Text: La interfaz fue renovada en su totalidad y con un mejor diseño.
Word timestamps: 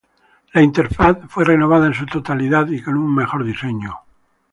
La 0.53 0.63
interfaz 0.63 1.15
fue 1.29 1.45
renovada 1.45 1.85
en 1.85 1.93
su 1.93 2.07
totalidad 2.07 2.67
y 2.69 2.81
con 2.81 2.95
un 2.95 3.13
mejor 3.13 3.43
diseño. 3.45 3.99